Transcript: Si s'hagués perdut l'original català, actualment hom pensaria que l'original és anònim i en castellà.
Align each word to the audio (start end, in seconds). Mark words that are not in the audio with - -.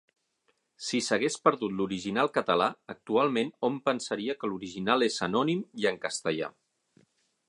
Si 0.85 0.99
s'hagués 1.07 1.35
perdut 1.47 1.75
l'original 1.81 2.31
català, 2.37 2.69
actualment 2.93 3.53
hom 3.69 3.77
pensaria 3.91 4.37
que 4.41 4.49
l'original 4.53 5.07
és 5.09 5.19
anònim 5.29 5.65
i 5.85 5.89
en 5.91 6.01
castellà. 6.07 6.49